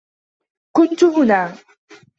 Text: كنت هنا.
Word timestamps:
كنت 0.75 1.03
هنا. 1.03 1.57